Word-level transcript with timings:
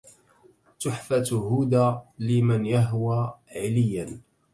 تحفة 0.79 1.19
تهدى 1.23 1.95
لمن 2.19 2.65
يهوى 2.65 3.33
عليا 3.55 4.21